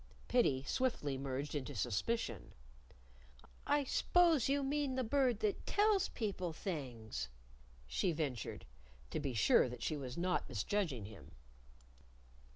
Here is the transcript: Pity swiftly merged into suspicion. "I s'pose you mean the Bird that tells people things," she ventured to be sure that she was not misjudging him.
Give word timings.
Pity 0.27 0.63
swiftly 0.63 1.15
merged 1.15 1.53
into 1.53 1.75
suspicion. 1.75 2.53
"I 3.67 3.83
s'pose 3.83 4.49
you 4.49 4.63
mean 4.63 4.95
the 4.95 5.03
Bird 5.03 5.41
that 5.41 5.67
tells 5.67 6.09
people 6.09 6.53
things," 6.53 7.27
she 7.85 8.11
ventured 8.11 8.65
to 9.11 9.19
be 9.19 9.35
sure 9.35 9.69
that 9.69 9.83
she 9.83 9.95
was 9.97 10.17
not 10.17 10.49
misjudging 10.49 11.05
him. 11.05 11.33